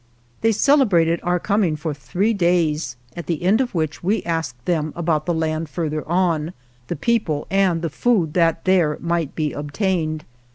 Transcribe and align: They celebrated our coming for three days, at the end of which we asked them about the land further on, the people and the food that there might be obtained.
They 0.41 0.51
celebrated 0.51 1.19
our 1.21 1.39
coming 1.39 1.75
for 1.75 1.93
three 1.93 2.33
days, 2.33 2.95
at 3.15 3.27
the 3.27 3.43
end 3.43 3.61
of 3.61 3.75
which 3.75 4.01
we 4.03 4.23
asked 4.23 4.65
them 4.65 4.93
about 4.95 5.27
the 5.27 5.33
land 5.35 5.69
further 5.69 6.03
on, 6.09 6.53
the 6.87 6.95
people 6.95 7.45
and 7.51 7.83
the 7.83 7.89
food 7.91 8.33
that 8.33 8.65
there 8.65 8.97
might 8.99 9.35
be 9.35 9.53
obtained. 9.53 10.25